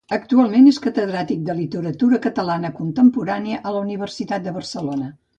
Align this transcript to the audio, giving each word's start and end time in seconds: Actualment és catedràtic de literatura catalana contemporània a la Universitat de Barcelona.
Actualment 0.15 0.67
és 0.69 0.77
catedràtic 0.85 1.41
de 1.49 1.55
literatura 1.59 2.19
catalana 2.23 2.71
contemporània 2.77 3.59
a 3.61 3.75
la 3.75 3.83
Universitat 3.89 4.47
de 4.49 4.55
Barcelona. 4.57 5.11